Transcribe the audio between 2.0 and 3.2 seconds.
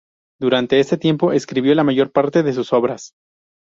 parte de sus obras.